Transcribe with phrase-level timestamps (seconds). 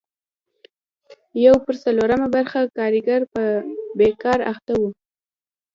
[1.45, 3.41] یو پر څلورمه برخه کارګر په
[3.97, 4.89] بېګار اخته وو.